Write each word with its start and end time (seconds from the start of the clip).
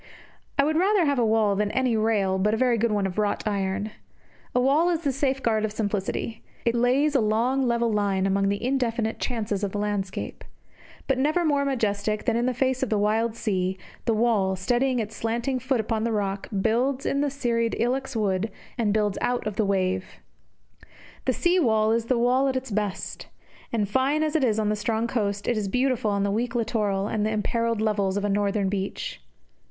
I 0.57 0.63
would 0.63 0.77
rather 0.77 1.05
have 1.05 1.19
a 1.19 1.23
wall 1.25 1.55
than 1.55 1.69
any 1.73 1.95
rail 1.95 2.39
but 2.39 2.55
a 2.55 2.57
very 2.57 2.75
good 2.79 2.91
one 2.91 3.05
of 3.05 3.19
wrought 3.19 3.47
iron. 3.47 3.91
A 4.55 4.59
wall 4.59 4.89
is 4.89 5.01
the 5.01 5.11
safeguard 5.11 5.63
of 5.63 5.71
simplicity. 5.71 6.41
It 6.65 6.73
lays 6.73 7.13
a 7.13 7.19
long 7.21 7.67
level 7.67 7.91
line 7.93 8.25
among 8.25 8.49
the 8.49 8.65
indefinite 8.65 9.19
chances 9.19 9.63
of 9.63 9.73
the 9.73 9.77
landscape. 9.77 10.43
But 11.05 11.19
never 11.19 11.45
more 11.45 11.65
majestic 11.65 12.25
than 12.25 12.35
in 12.35 12.51
face 12.55 12.81
of 12.81 12.89
the 12.89 12.97
wild 12.97 13.35
sea, 13.35 13.77
the 14.05 14.15
wall, 14.15 14.55
steadying 14.55 14.97
its 14.97 15.15
slanting 15.15 15.59
foot 15.59 15.79
upon 15.79 16.03
the 16.03 16.11
rock, 16.11 16.47
builds 16.49 17.05
in 17.05 17.21
the 17.21 17.29
serried 17.29 17.75
ilex 17.79 18.15
wood 18.15 18.49
and 18.79 18.93
builds 18.95 19.19
out 19.21 19.43
the 19.55 19.63
wave. 19.65 20.19
The 21.25 21.33
sea 21.33 21.59
wall 21.59 21.91
is 21.91 22.05
the 22.05 22.17
wall 22.17 22.47
at 22.47 22.55
its 22.57 22.71
best. 22.71 23.27
And 23.71 23.87
fine 23.87 24.23
as 24.23 24.35
it 24.35 24.43
is 24.43 24.57
on 24.57 24.69
the 24.69 24.75
strong 24.75 25.05
coast, 25.05 25.47
it 25.47 25.57
is 25.57 25.67
beautiful 25.67 26.09
on 26.09 26.23
the 26.23 26.31
weak 26.31 26.55
littoral 26.55 27.07
and 27.07 27.23
the 27.23 27.29
imperilled 27.31 27.81
levels 27.81 28.17
of 28.17 28.25
a 28.25 28.29
northern 28.29 28.67
beach. 28.67 29.21